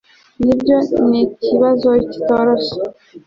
[0.45, 0.77] nibyo,
[1.09, 2.79] nikibazo kitoroshye